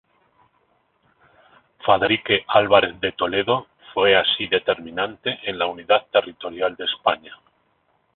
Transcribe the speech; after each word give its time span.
Fadrique 1.85 2.43
Álvarez 2.47 2.99
de 2.99 3.11
Toledo 3.11 3.67
fue 3.93 4.15
así 4.15 4.47
determinante 4.47 5.37
en 5.47 5.59
la 5.59 5.67
unidad 5.67 6.07
territorial 6.07 6.75
de 6.75 6.85
España. 6.85 7.35